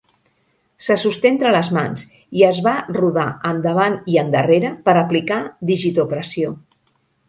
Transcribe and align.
Se 0.85 0.95
sosté 1.01 1.31
entre 1.33 1.51
les 1.55 1.69
mans 1.79 2.07
i 2.41 2.47
es 2.49 2.63
va 2.69 2.75
rodar 2.99 3.29
endavant 3.53 4.01
i 4.15 4.21
endarrere 4.27 4.75
per 4.89 5.01
aplicar 5.07 5.43
digitopressió. 5.75 6.61